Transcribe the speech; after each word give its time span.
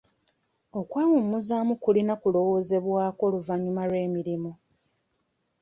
Okwewummuzaamu 0.79 1.73
kulina 1.83 2.13
kulowoozebwako 2.21 3.21
oluvannyuma 3.27 3.81
lw'emirimu. 3.89 4.51